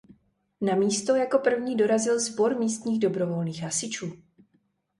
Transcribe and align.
Na 0.61 0.75
místo 0.75 1.15
jako 1.15 1.39
první 1.39 1.75
dorazil 1.75 2.19
sbor 2.19 2.59
místních 2.59 2.99
dobrovolných 2.99 3.63
hasičů. 3.63 4.23